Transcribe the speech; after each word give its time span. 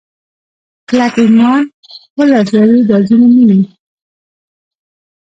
کلک 0.87 1.15
ایمان 1.23 1.63
ولړزوي 2.17 2.81
دا 2.89 2.97
ځینې 3.07 3.27
مینې 3.47 3.61